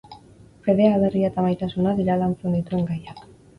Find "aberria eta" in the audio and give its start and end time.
0.95-1.45